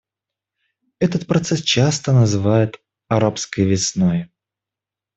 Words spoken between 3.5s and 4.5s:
весной».